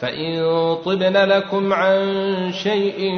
[0.00, 0.44] فإن
[0.84, 3.12] طبن لكم عن شيء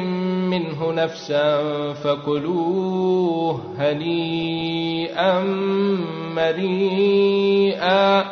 [0.49, 5.43] منه نفسا فكلوه هنيئا
[6.35, 8.25] مريئا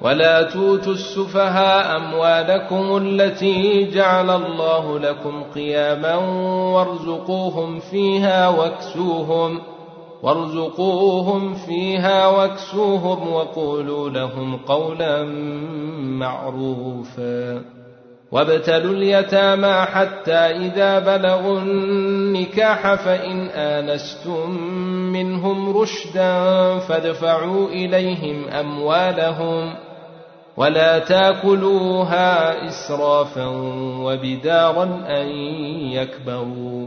[0.00, 6.16] ولا توتوا السفهاء أموالكم التي جعل الله لكم قياما
[6.74, 9.77] وارزقوهم فيها واكسوهم ۖ
[10.22, 15.24] وارزقوهم فيها واكسوهم وقولوا لهم قولا
[16.02, 17.62] معروفا.
[18.32, 24.50] وابتلوا اليتامى حتى إذا بلغوا النكاح فإن آنستم
[25.12, 29.74] منهم رشدا فادفعوا إليهم أموالهم
[30.56, 33.46] ولا تاكلوها إسرافا
[34.02, 35.26] وبدارا أن
[35.92, 36.86] يكبروا.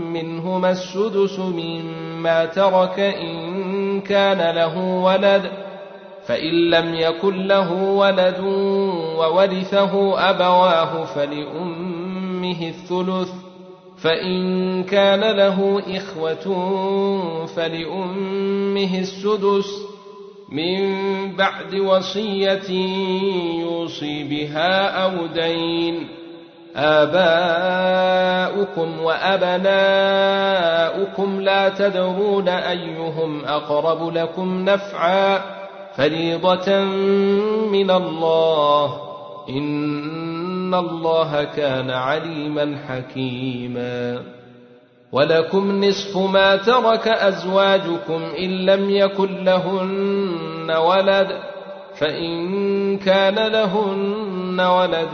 [0.13, 5.51] منهما السدس مما ترك إن كان له ولد
[6.25, 8.39] فإن لم يكن له ولد
[9.19, 13.31] وورثه أبواه فلأمه الثلث
[13.97, 16.45] فإن كان له إخوة
[17.45, 19.91] فلأمه السدس
[20.49, 22.71] من بعد وصية
[23.59, 26.20] يوصي بها أو دين.
[26.75, 28.61] آباؤكم
[29.01, 29.71] وأبناؤكم
[31.41, 35.41] لا تدرون أيهم أقرب لكم نفعا
[35.95, 36.79] فريضة
[37.71, 39.01] من الله.
[39.49, 44.21] إن الله كان عليما حكيما.
[45.11, 51.27] ولكم نصف ما ترك أزواجكم إن لم يكن لهن ولد
[51.95, 55.13] فإن كان لهن ولد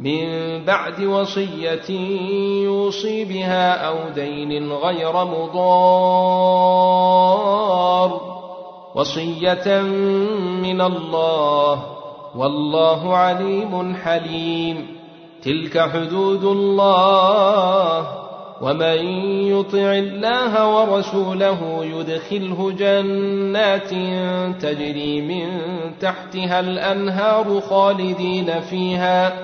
[0.00, 1.90] من بعد وصية
[2.64, 6.14] يوصي بها أو دين غير مضار
[8.94, 9.82] وصية
[10.62, 11.82] من الله
[12.36, 14.86] والله عليم حليم
[15.42, 18.08] تلك حدود الله
[18.62, 18.98] ومن
[19.46, 23.90] يطع الله ورسوله يدخله جنات
[24.62, 25.48] تجري من
[26.00, 29.43] تحتها الأنهار خالدين فيها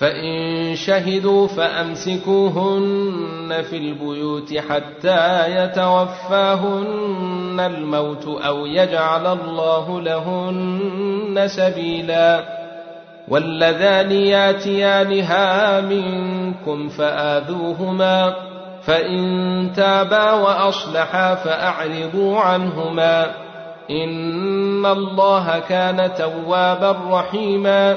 [0.00, 12.44] فإن شهدوا فأمسكوهن في البيوت حتى يتوفاهن الموت أو يجعل الله لهن سبيلا
[13.28, 18.34] واللذان ياتيانها منكم فآذوهما
[18.82, 23.26] فإن تابا وأصلحا فأعرضوا عنهما
[23.90, 27.96] إن الله كان توابا رحيما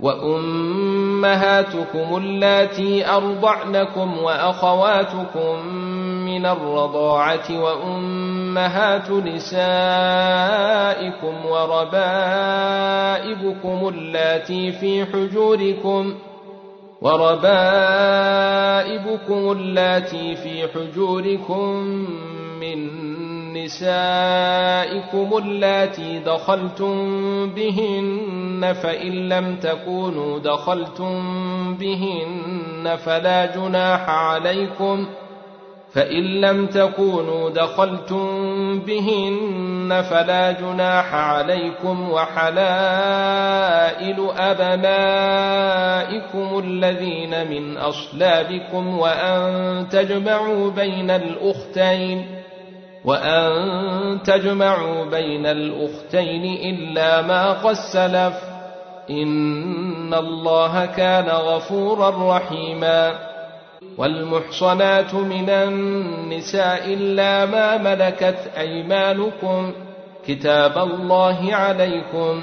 [0.00, 1.66] وأمهاتكم
[2.16, 5.66] اللاتي أرضعنكم وأخواتكم
[6.26, 9.86] من الرضاعة وأمهاتكم أمهات نسائكم
[11.46, 11.88] وربائبكم
[13.88, 16.14] اللاتي في حجوركم
[17.02, 17.42] وربائبكم
[19.52, 21.72] اللاتي في حجوركم
[22.60, 22.88] من
[23.56, 26.94] نسائكم اللاتي دخلتم
[27.50, 31.14] بهن فإن لم تكونوا دخلتم
[31.74, 35.06] بهن فلا جناح عليكم
[35.92, 38.28] فإن لم تكونوا دخلتم
[38.80, 43.38] بهن فلا جناح عليكم وحلائل
[44.38, 45.78] أبنائكم
[46.58, 52.37] الذين من أصلابكم وأن تجمعوا بين الأختين
[53.04, 58.34] وأن تجمعوا بين الأختين إلا ما قد سلف.
[59.10, 63.14] إن الله كان غفورا رحيما.
[63.98, 69.72] والمحصنات من النساء إلا ما ملكت أيمانكم.
[70.26, 72.42] كتاب الله عليكم.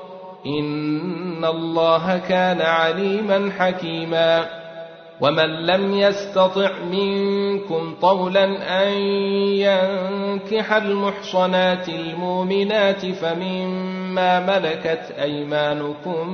[0.45, 4.61] إن الله كان عليما حكيما
[5.21, 8.45] ومن لم يستطع منكم طولا
[8.83, 8.93] أن
[9.61, 16.27] ينكح المحصنات المؤمنات فمما ملكت أيمانكم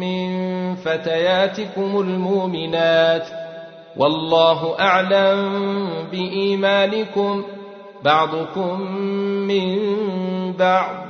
[0.00, 0.30] من
[0.74, 3.26] فتياتكم المؤمنات
[3.96, 7.44] والله أعلم بإيمانكم
[8.04, 8.80] بعضكم
[9.48, 9.78] من
[10.52, 11.09] بعض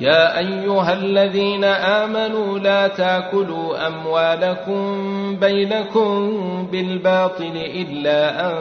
[0.00, 6.32] يا أيها الذين آمنوا لا تأكلوا أموالكم بينكم
[6.72, 8.54] بالباطل إلا أن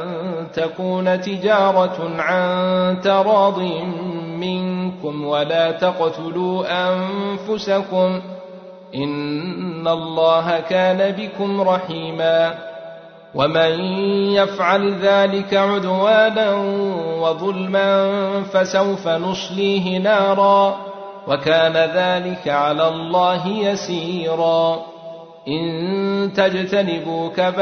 [0.54, 3.60] تكون تجارة عن تراض
[4.40, 8.22] منكم ولا تقتلوا أنفسكم
[8.96, 12.54] إن الله كان بكم رحيما
[13.36, 13.72] ومن
[14.34, 16.54] يفعل ذلك عدوانا
[17.22, 18.12] وظلما
[18.44, 20.90] فسوف نصليه نارا
[21.28, 24.86] وكان ذلك على الله يسيرا.
[25.48, 27.58] إن تجتنبوا كبائر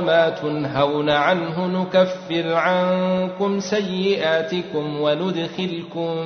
[0.00, 6.16] ما تنهون عنه نكفر عنكم سيئاتكم وندخلكم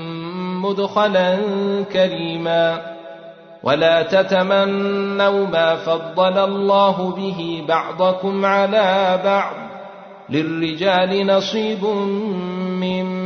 [0.65, 1.39] مدخلا
[1.93, 2.81] كريما.
[3.63, 9.55] ولا تتمنوا ما فضل الله به بعضكم على بعض.
[10.31, 13.26] للرجال نصيب مما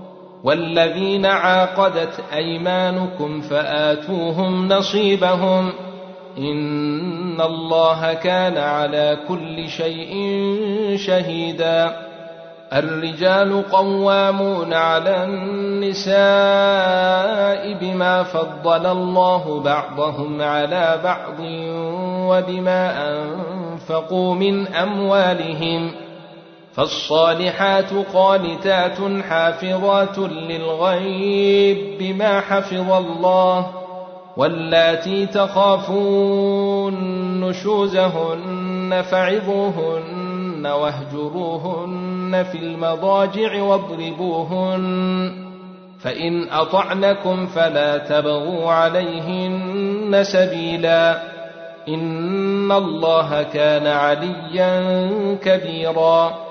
[0.43, 5.71] والذين عاقدت أيمانكم فآتوهم نصيبهم
[6.37, 10.13] إن الله كان على كل شيء
[10.97, 12.11] شهيدا
[12.73, 16.13] الرجال قوامون على النساء
[17.81, 21.39] بما فضل الله بعضهم على بعض
[22.29, 25.91] وبما أنفقوا من أموالهم
[26.75, 28.97] فالصالحات قانتات
[29.29, 33.67] حافظات للغيب بما حفظ الله
[34.37, 36.93] واللاتي تخافون
[37.43, 45.31] نشوزهن فعظوهن واهجروهن في المضاجع واضربوهن
[45.99, 51.21] فإن أطعنكم فلا تبغوا عليهن سبيلا
[51.87, 55.09] إن الله كان عليا
[55.43, 56.50] كبيرا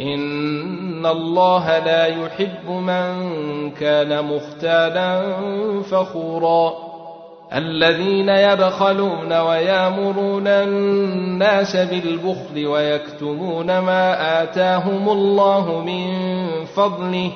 [0.00, 5.22] إن الله لا يحب من كان مختالا
[5.82, 6.72] فخورا
[7.54, 16.14] الذين يبخلون ويامرون الناس بالبخل ويكتمون ما آتاهم الله من
[16.64, 17.30] فضله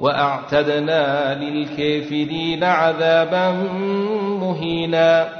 [0.00, 3.50] واعتدنا للكافرين عذابا
[4.40, 5.39] مهينا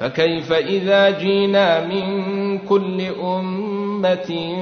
[0.00, 4.54] فكيف إذا جينا من كل أمة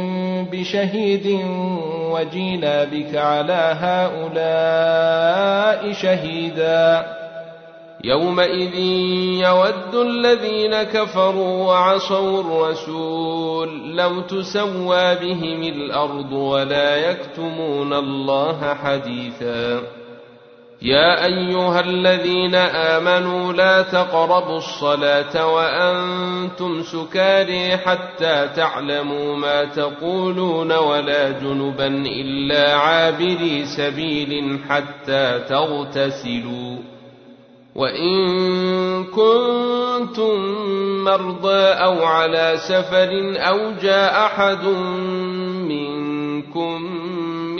[0.52, 1.40] بشهيد
[2.12, 5.12] وجينا بك على هؤلاء
[5.92, 7.06] شهيدا؟
[8.04, 8.74] يومئذ
[9.44, 19.82] يود الذين كفروا وعصوا الرسول لو تسوى بهم الأرض ولا يكتمون الله حديثا.
[20.84, 31.86] يا أيها الذين آمنوا لا تقربوا الصلاة وأنتم سكاري حتى تعلموا ما تقولون ولا جنبا
[32.06, 36.76] إلا عابري سبيل حتى تغتسلوا
[37.74, 38.14] وإن
[39.04, 40.38] كنتم
[41.04, 44.64] مرضى أو على سفر أو جاء أحد
[45.68, 46.71] منكم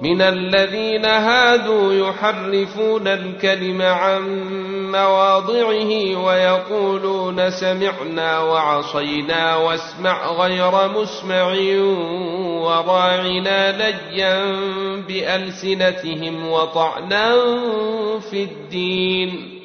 [0.00, 4.22] من الذين هادوا يحرفون الكلم عن
[4.92, 11.52] مواضعه ويقولون سمعنا وعصينا واسمع غير مسمع
[12.62, 14.56] وراعنا ليا
[15.08, 17.34] بألسنتهم وطعنا
[18.30, 19.57] في الدين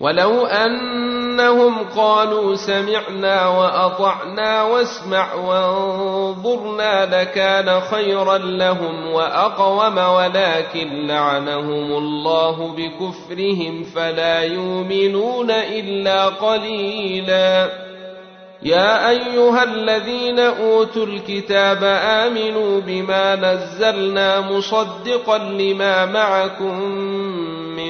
[0.00, 13.84] ولو أنهم قالوا سمعنا وأطعنا واسمع وانظرنا لكان خيرا لهم وأقوم ولكن لعنهم الله بكفرهم
[13.94, 17.88] فلا يؤمنون إلا قليلاً.
[18.62, 26.80] يا أيها الذين أوتوا الكتاب آمنوا بما نزلنا مصدقا لما معكم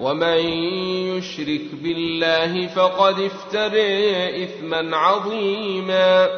[0.00, 0.38] ومن
[1.16, 6.28] يشرك بالله فقد افتري إثما عظيما.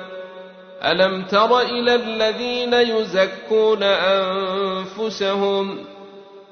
[0.85, 5.79] ألم تر إلى الذين يزكون أنفسهم؟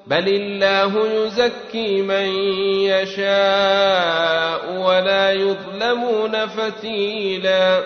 [0.06, 2.26] بل الله يزكي من
[2.84, 7.82] يشاء ولا يظلمون فتيلا.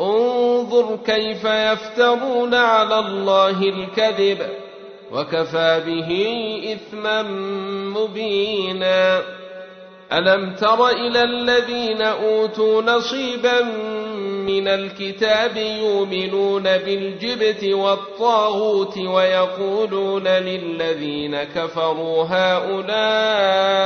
[0.00, 4.61] انظر كيف يفترون على الله الكذب.
[5.12, 6.10] وكفى به
[6.72, 7.22] إثما
[7.92, 9.22] مبينا.
[10.12, 13.62] ألم تر إلى الذين أوتوا نصيبا
[14.46, 23.82] من الكتاب يؤمنون بالجبت والطاغوت ويقولون للذين كفروا هؤلاء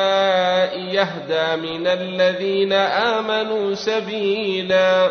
[0.78, 5.10] يهدى من الذين آمنوا سبيلا.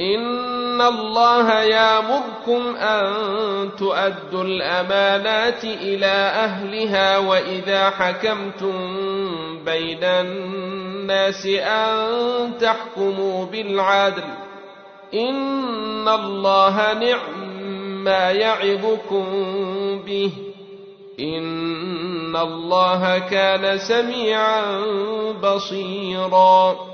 [0.00, 8.74] إن الله يامركم أن تؤدوا الأمانات إلى أهلها وإذا حكمتم
[9.64, 14.22] بين الناس أن تحكموا بالعدل
[15.14, 17.54] إن الله نعم
[18.04, 19.26] ما يعظكم
[20.06, 20.30] به
[21.20, 24.80] إن الله كان سميعا
[25.42, 26.93] بصيراً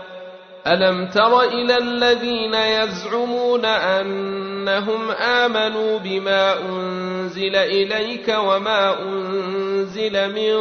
[0.67, 10.55] ألم تر إلى الذين يزعمون أنهم آمنوا بما أنزل إليك وما أنزل من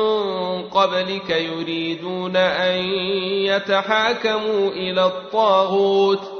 [0.62, 2.84] قبلك يريدون أن
[3.44, 6.39] يتحاكموا إلى الطاغوت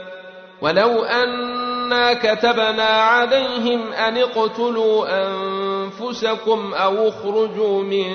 [0.61, 8.07] ولو أنا كتبنا عليهم أن اقتلوا أنفسكم أو اخرجوا من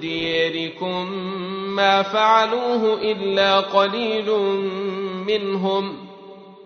[0.00, 1.12] ديركم
[1.76, 4.30] ما فعلوه إلا قليل
[5.26, 5.96] منهم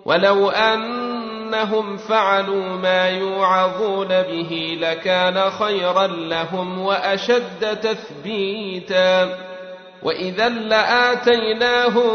[0.05, 9.39] ولو أنهم فعلوا ما يوعظون به لكان خيرا لهم وأشد تثبيتا
[10.03, 12.15] وإذا لآتيناهم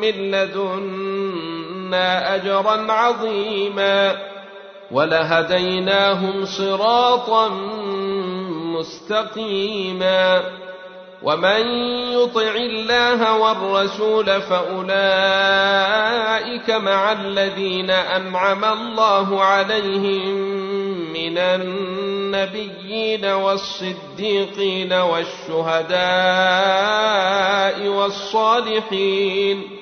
[0.00, 0.30] من
[1.94, 4.16] أجرا عظيما
[4.90, 7.48] ولهديناهم صراطا
[8.78, 10.42] مستقيما
[11.22, 11.66] ومن
[12.12, 14.90] يطع الله والرسول فأولئك
[16.70, 20.34] مع الذين أنعم الله عليهم
[21.12, 25.92] من النبيين والصديقين والشهداء
[27.88, 29.81] والصالحين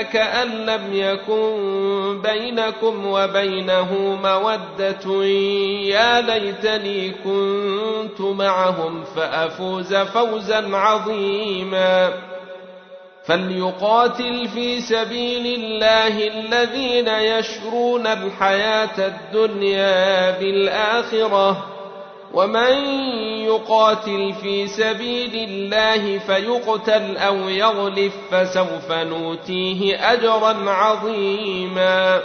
[0.00, 5.24] كأن لم يكن بينكم وبينه مودة.
[5.84, 12.12] يا ليتني كنت معهم فأفوز فوزا عظيما.
[13.24, 21.71] فليقاتل في سبيل الله الذين يشرون الحياة الدنيا بالآخرة.
[22.34, 22.72] ومن
[23.44, 32.20] يقاتل في سبيل الله فيقتل أو يغلف فسوف نوتيه أجرا عظيما.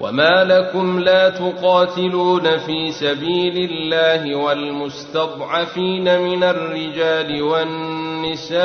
[0.00, 8.58] وما لكم لا تقاتلون في سبيل الله والمستضعفين من الرجال والنساء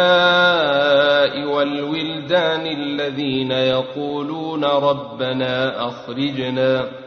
[1.43, 7.06] والولدان الذين يقولون ربنا أخرجنا.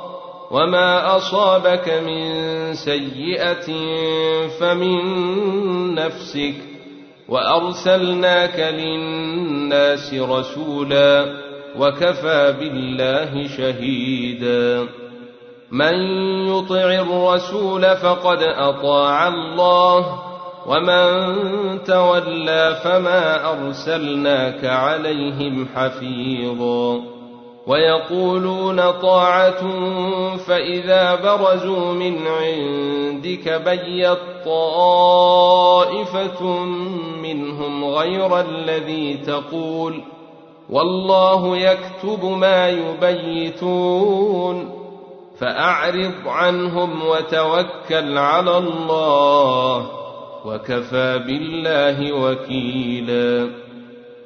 [0.51, 2.23] وما أصابك من
[2.73, 3.67] سيئة
[4.59, 4.95] فمن
[5.95, 6.55] نفسك
[7.29, 11.25] وأرسلناك للناس رسولا
[11.77, 14.87] وكفى بالله شهيدا
[15.71, 15.93] من
[16.47, 20.19] يطع الرسول فقد أطاع الله
[20.65, 27.20] ومن تولى فما أرسلناك عليهم حفيظا
[27.67, 29.61] ويقولون طاعة
[30.37, 36.03] فإذا برزوا من عندك بيت طائفة
[37.21, 40.01] منهم غير الذي تقول
[40.69, 44.01] والله يكتب ما يبيتون
[45.37, 49.87] فأعرض عنهم وتوكل على الله
[50.45, 53.60] وكفى بالله وكيلاً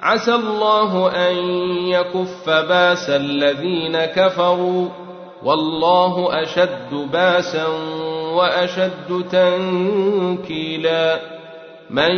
[0.00, 1.36] عسى الله أن
[1.88, 4.88] يكف بأس الذين كفروا
[5.42, 7.66] والله أشد بأسا
[8.34, 11.20] وأشد تنكيلا
[11.90, 12.10] من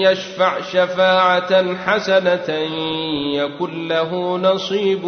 [0.00, 2.54] يشفع شفاعة حسنة
[3.34, 5.04] يكن له نصيب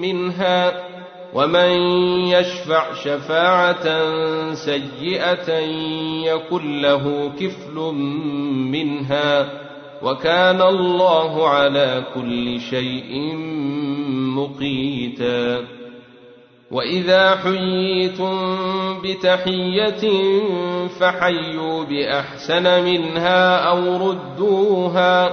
[0.00, 0.72] منها
[1.34, 1.70] ومن
[2.28, 3.84] يشفع شفاعة
[4.54, 5.58] سيئة
[6.24, 7.74] يكن له كفل
[8.72, 9.63] منها
[10.04, 13.36] وكان الله على كل شيء
[14.36, 15.64] مقيتا.
[16.70, 18.56] وإذا حييتم
[19.04, 20.28] بتحية
[21.00, 25.26] فحيوا بأحسن منها أو ردوها.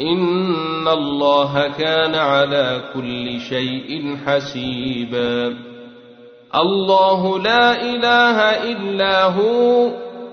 [0.00, 5.56] إن الله كان على كل شيء حسيبا.
[6.54, 8.38] الله لا إله
[8.72, 9.90] إلا هو.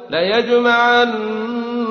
[0.10, 1.12] ليجمعن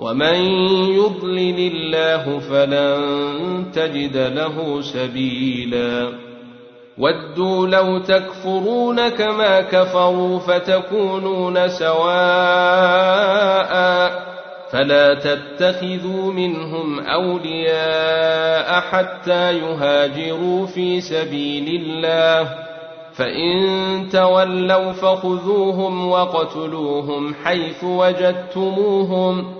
[0.00, 0.34] ومن
[0.94, 6.12] يضلل الله فلن تجد له سبيلا
[6.98, 12.10] ودوا لو تكفرون كما كفروا فتكونون سواء
[14.72, 22.54] فلا تتخذوا منهم اولياء حتى يهاجروا في سبيل الله
[23.12, 29.59] فان تولوا فخذوهم وقتلوهم حيث وجدتموهم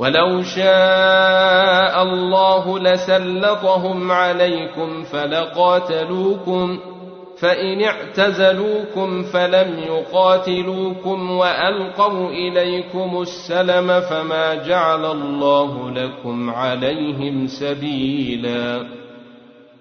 [0.00, 6.78] ولو شاء الله لسلطهم عليكم فلقاتلوكم
[7.38, 18.99] فإن اعتزلوكم فلم يقاتلوكم وألقوا إليكم السلم فما جعل الله لكم عليهم سبيلا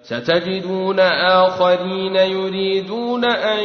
[0.04, 3.64] ستجدون آخرين يريدون أن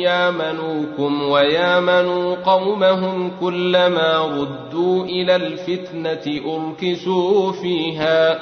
[0.00, 8.38] يامنوكم ويامنوا قومهم كلما ردوا إلى الفتنة أركسوا فيها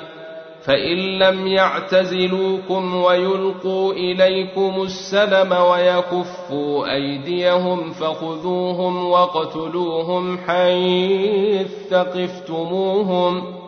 [0.64, 13.63] فإن لم يعتزلوكم ويلقوا إليكم السلم ويكفوا أيديهم فخذوهم واقتلوهم حيث ثقفتموهم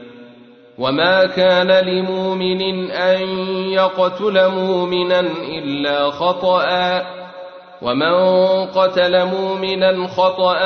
[0.78, 3.20] وما كان لمؤمن ان
[3.70, 6.68] يقتل مؤمنا الا خطأ
[7.82, 8.16] ومن
[8.66, 10.58] قتل مؤمنا خطأ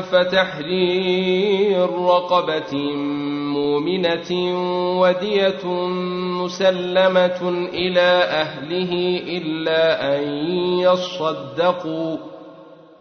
[0.00, 2.72] فتحرير رقبة
[3.50, 4.30] مؤمنة
[5.00, 5.66] ودية
[6.44, 8.10] مسلمة إلى
[8.42, 8.92] أهله
[9.26, 10.22] إلا أن
[10.80, 12.16] يصدقوا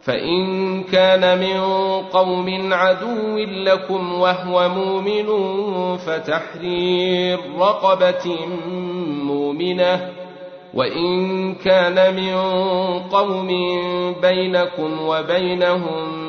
[0.02, 1.62] فإن كان من
[2.04, 5.28] قوم عدو لكم وهو مؤمن
[5.98, 8.36] فتحرير رقبة
[9.24, 10.12] مؤمنة
[10.74, 12.34] وإن كان من
[13.00, 13.48] قوم
[14.22, 16.29] بينكم وبينهم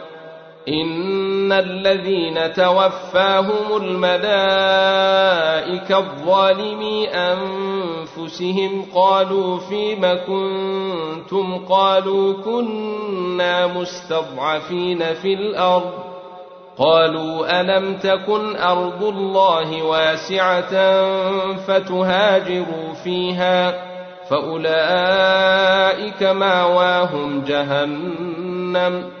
[0.67, 4.11] ان الذين توفاهم الملائكه
[5.97, 15.91] الظالمي انفسهم قالوا فيم كنتم قالوا كنا مستضعفين في الأرض
[16.77, 20.71] قالوا الم تكن ارض الله واسعه
[21.55, 23.91] فتهاجروا فيها
[24.29, 29.20] فاولئك ماواهم جهنم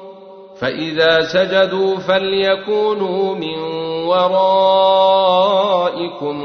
[0.61, 3.57] فإذا سجدوا فليكونوا من
[4.07, 5.31] ورائكم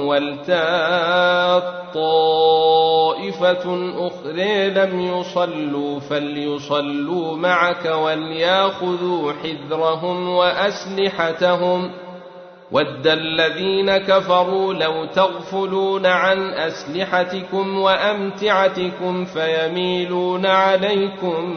[0.07, 1.63] ولتات
[1.95, 3.65] طائفة
[4.07, 11.93] أخرى لم يصلوا فليصلوا معك وليأخذوا حذرهم وأسلحتهم ۖ
[12.73, 21.57] ود الذين كفروا لو تغفلون عن أسلحتكم وأمتعتكم فيميلون عليكم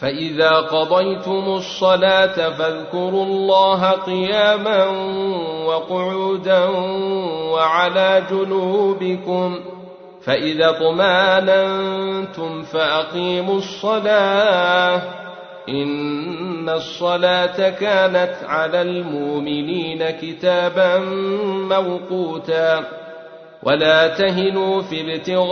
[0.00, 4.84] فإذا قضيتم الصلاة فاذكروا الله قياما
[5.66, 6.64] وقعودا
[7.52, 9.60] وعلى جنوبكم
[10.24, 15.02] فإذا اطمأننتم فأقيموا الصلاة
[15.68, 20.98] إن الصلاة كانت على المؤمنين كتابا
[21.68, 22.99] موقوتا
[23.62, 25.50] ولا تهنوا في ابتغاء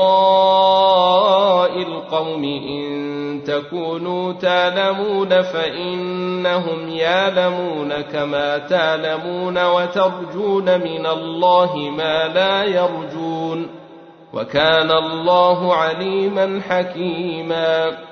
[1.82, 13.68] القوم إن تكونوا تعلمون فإنهم يعلمون كما تعلمون وترجون من الله ما لا يرجون
[14.32, 18.07] وكان الله عليما حكيما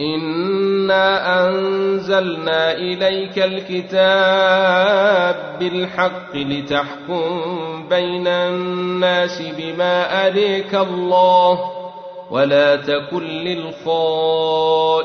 [0.00, 4.90] انا انزلنا اليك الكتاب
[5.60, 11.60] بالحق لتحكم بين الناس بما اريك الله
[12.30, 13.22] ولا تكن
[14.02, 14.96] للخائنين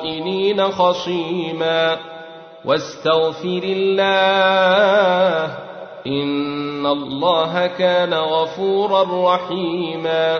[0.72, 1.98] خصيما
[2.66, 5.46] واستغفر الله
[6.08, 10.40] ان الله كان غفورا رحيما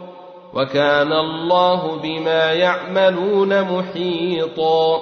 [0.53, 5.01] وكان الله بما يعملون محيطا.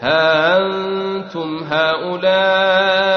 [0.00, 3.12] ها أنتم هؤلاء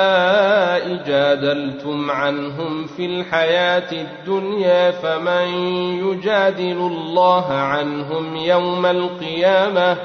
[1.08, 5.48] جادلتم عنهم في الحياة الدنيا فمن
[6.06, 9.98] يجادل الله عنهم يوم القيامة؟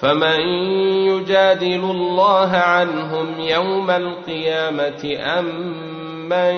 [0.00, 0.40] فمن
[1.06, 5.44] يجادل الله عنهم يوم القيامة أم
[6.28, 6.54] من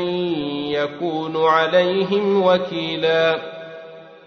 [0.73, 3.60] يكون عليهم وكيلا؟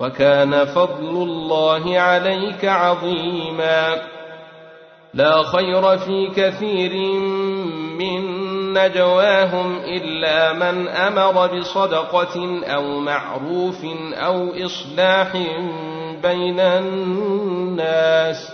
[0.00, 3.96] وكان فضل الله عليك عظيما.
[5.14, 6.92] لا خير في كثير
[7.98, 8.40] من
[8.72, 13.84] نجواهم إلا من أمر بصدقة أو معروف
[14.14, 15.32] أو إصلاح
[16.22, 18.52] بين الناس.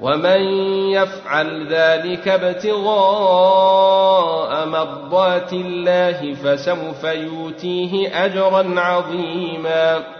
[0.00, 0.40] ومن
[0.92, 2.90] يفعل ذلك ابتغاء
[4.66, 10.19] مرضات الله فسوف يؤتيه أجرا عظيما.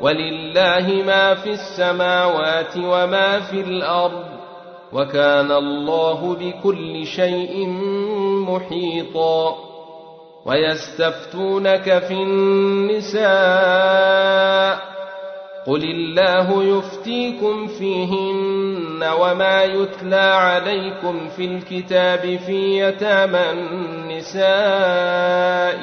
[0.00, 4.24] ولله ما في السماوات وما في الأرض
[4.92, 7.66] وكان الله بكل شيء
[8.48, 9.56] محيطا
[10.46, 13.24] ويستفتونك في النساء
[15.66, 24.44] قل الله يفتيكم فيهن وما يتلى عليكم في الكتاب في يتامى النساء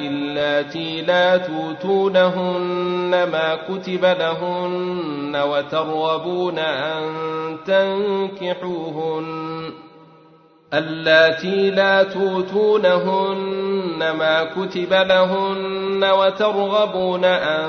[0.06, 7.02] اللاتي لا توتونهن ما كتب لهن وترغبون أن
[7.66, 9.52] تنكحوهن
[10.74, 17.68] اللاتي لا توتونهن ما كتب لهن وترغبون أن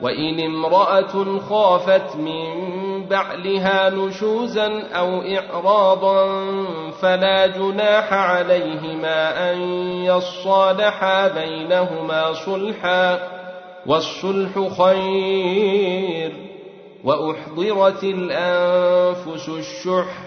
[0.00, 2.74] وإن امرأة خافت من
[3.08, 6.44] بعلها نشوزا أو إعراضا
[6.90, 9.60] فلا جناح عليهما أن
[10.04, 13.28] يصالحا بينهما صلحا
[13.86, 16.32] والصلح خير
[17.04, 20.24] وأحضرت الأنفس الشح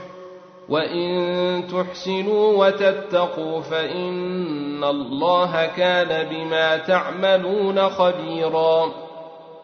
[0.70, 9.07] وإن تحسنوا وتتقوا فإن الله كان بما تعملون خبيراً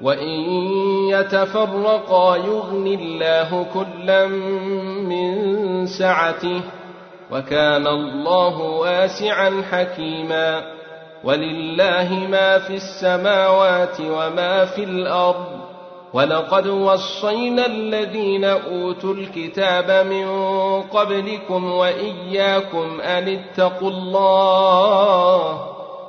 [0.00, 0.28] وإن
[1.08, 4.26] يتفرقا يغني الله كلا
[5.06, 6.60] من سعته
[7.32, 10.62] وكان الله واسعا حكيما
[11.24, 15.46] ولله ما في السماوات وما في الأرض
[16.12, 20.26] ولقد وصينا الذين أوتوا الكتاب من
[20.82, 25.75] قبلكم وإياكم أن اتقوا الله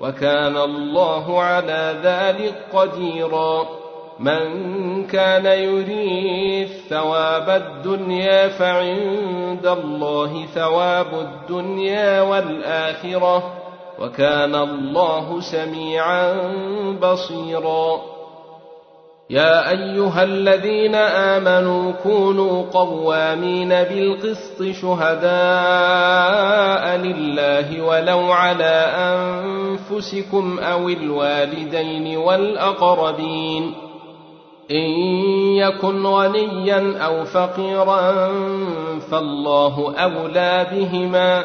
[0.00, 3.66] وكان الله على ذلك قديرا.
[4.20, 13.52] من كان يريد ثواب الدنيا فعند الله ثواب الدنيا والآخرة.
[14.00, 16.34] وكان الله سميعا
[17.02, 18.15] بصيرا.
[19.30, 25.26] يا أيها الذين آمنوا كونوا قوامين بالقسط شهداء
[26.96, 33.74] لله ولو على أنفسكم أو الوالدين والأقربين.
[34.70, 34.90] إن
[35.56, 38.28] يكن غنيا أو فقيرا
[39.10, 41.44] فالله أولى بهما.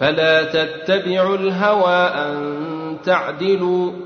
[0.00, 2.56] فلا تتبعوا الهوى أن
[3.04, 4.05] تعدلوا.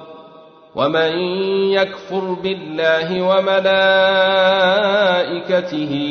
[0.75, 1.11] ومن
[1.71, 3.83] يكفر بالله وملائكته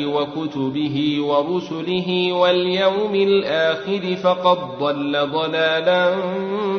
[0.05, 6.15] وكتبه ورسله واليوم الآخر فقد ضل ضلالا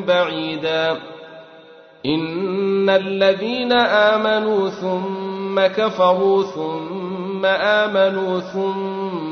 [0.07, 0.97] بعيدا.
[2.07, 9.32] إن الذين آمنوا ثم كفروا ثم آمنوا ثم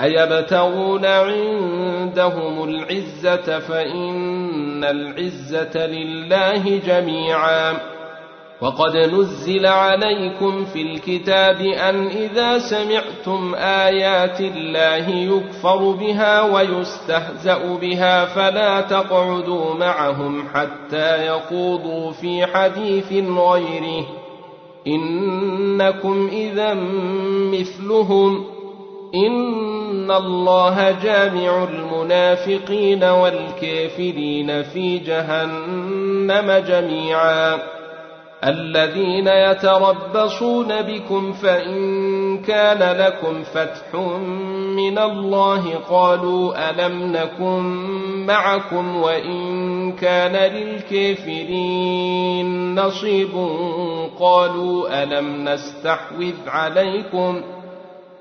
[0.00, 7.76] أيبتغون عندهم العزة فإن العزة لله جميعا.
[8.60, 18.80] وقد نزل عليكم في الكتاب أن إذا سمعتم آيات الله يكفر بها ويستهزأ بها فلا
[18.80, 24.06] تقعدوا معهم حتى يخوضوا في حديث غيره.
[24.86, 26.74] إنكم اذا
[27.52, 28.59] مثلهم.
[29.14, 37.58] إن الله جامع المنافقين والكافرين في جهنم جميعا
[38.44, 43.94] الذين يتربصون بكم فإن كان لكم فتح
[44.76, 47.62] من الله قالوا ألم نكن
[48.26, 51.70] معكم وإن كان للكافرين
[52.80, 53.30] نصيب
[54.20, 57.59] قالوا ألم نستحوذ عليكم ۖ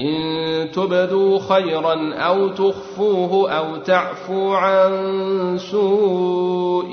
[0.00, 6.90] إن تبدوا خيرا أو تخفوه أو تعفو عن سوء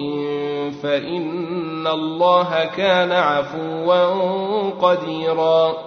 [0.83, 5.86] فإن الله كان عفوا قديرا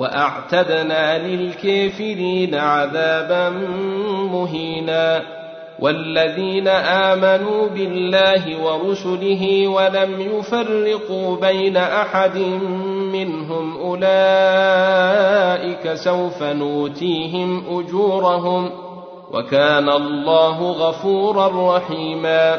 [0.00, 3.48] وأعتدنا للكافرين عذابا
[4.32, 5.22] مهينا
[5.78, 12.38] والذين آمنوا بالله ورسله ولم يفرقوا بين أحد
[13.12, 14.04] منهم أولئك
[15.94, 18.70] سوف نوتيهم أجورهم
[19.32, 22.58] وكان الله غفورا رحيما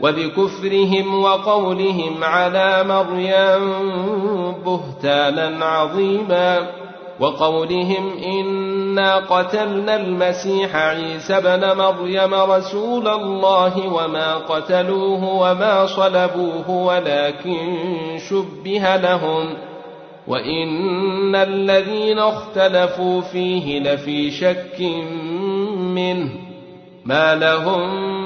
[0.00, 3.72] وبكفرهم وقولهم على مريم
[4.64, 6.70] بهتانا عظيما
[7.20, 17.76] وقولهم إنا قتلنا المسيح عيسى بن مريم رسول الله وما قتلوه وما صلبوه ولكن
[18.30, 19.54] شبه لهم
[20.26, 24.80] وإن الذين اختلفوا فيه لفي شك
[25.94, 26.30] منه
[27.04, 28.25] ما لهم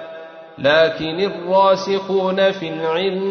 [0.61, 3.23] لكن الراسخون في العلم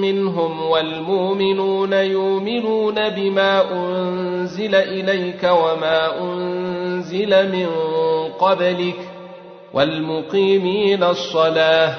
[0.00, 7.66] منهم والمؤمنون يؤمنون بما أنزل إليك وما أنزل من
[8.38, 8.96] قبلك
[9.74, 11.94] والمقيمين الصلاة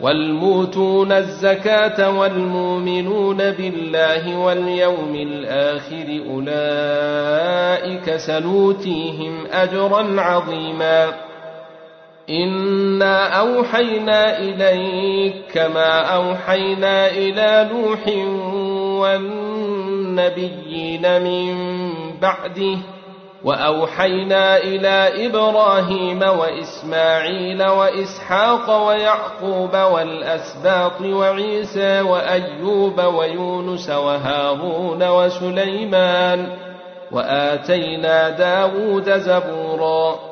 [0.00, 11.31] والموتون الزكاة والمؤمنون بالله واليوم الآخر أولئك سنوتيهم أجرا عظيما
[12.30, 18.08] إنا أوحينا إليك كما أوحينا إلى نوح
[20.02, 21.54] والنبيين من
[22.20, 22.78] بعده
[23.44, 36.46] واوحينا إلى إبراهيم واسماعيل واسحاق ويعقوب والاسباط وعيسى وايوب ويونس وهارون وسليمان
[37.12, 40.31] واتينا داود زبورا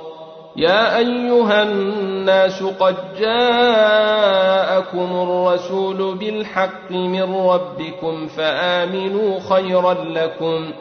[0.55, 10.71] يا أيها الناس قد جاءكم الرسول بالحق من ربكم فآمنوا خيرا لكم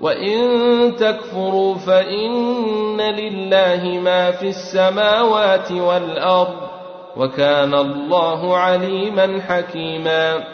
[0.00, 0.38] وإن
[0.96, 6.56] تكفروا فإن لله ما في السماوات والأرض
[7.16, 10.44] وكان الله عليما حكيما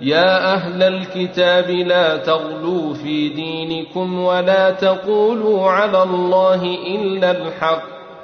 [0.00, 7.97] يا أهل الكتاب لا تغلوا في دينكم ولا تقولوا على الله إلا الحق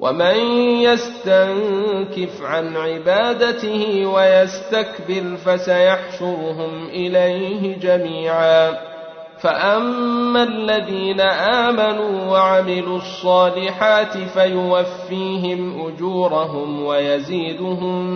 [0.00, 0.36] ومن
[0.82, 8.90] يستنكف عن عبادته ويستكبر فسيحشرهم إليه جميعا.
[9.40, 18.10] فأما الذين آمنوا وعملوا الصالحات فيوفيهم أجورهم ويزيدهم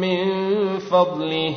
[0.00, 0.28] من
[0.78, 1.56] فضله.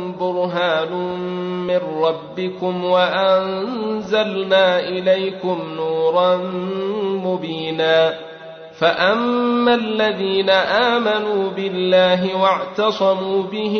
[0.21, 0.93] برهان
[1.67, 6.37] من ربكم وأنزلنا إليكم نورا
[7.25, 8.13] مبينا.
[8.79, 13.75] فأما الذين آمنوا بالله واعتصموا به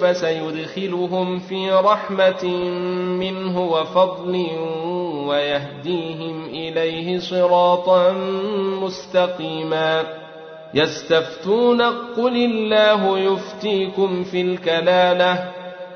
[0.00, 2.44] فسيدخلهم في رحمة
[3.18, 4.46] منه وفضل
[5.28, 8.12] ويهديهم إليه صراطا
[8.82, 10.02] مستقيما.
[10.74, 11.82] يستفتون
[12.16, 15.61] قل الله يفتيكم في الكلالة